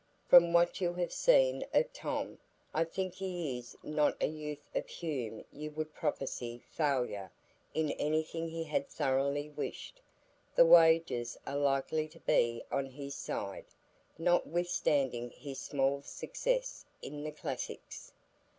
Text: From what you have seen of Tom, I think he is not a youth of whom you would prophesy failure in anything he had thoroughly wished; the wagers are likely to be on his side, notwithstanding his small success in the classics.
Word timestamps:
From 0.27 0.51
what 0.51 0.81
you 0.81 0.95
have 0.95 1.11
seen 1.11 1.63
of 1.75 1.93
Tom, 1.93 2.39
I 2.73 2.85
think 2.85 3.13
he 3.13 3.59
is 3.59 3.77
not 3.83 4.17
a 4.19 4.25
youth 4.25 4.67
of 4.73 4.89
whom 4.89 5.45
you 5.53 5.69
would 5.73 5.93
prophesy 5.93 6.63
failure 6.71 7.29
in 7.75 7.91
anything 7.91 8.49
he 8.49 8.63
had 8.63 8.87
thoroughly 8.89 9.47
wished; 9.51 10.01
the 10.55 10.65
wagers 10.65 11.37
are 11.45 11.55
likely 11.57 12.07
to 12.07 12.19
be 12.21 12.63
on 12.71 12.87
his 12.87 13.13
side, 13.13 13.65
notwithstanding 14.17 15.29
his 15.29 15.59
small 15.59 16.01
success 16.01 16.83
in 17.03 17.23
the 17.23 17.31
classics. 17.31 18.11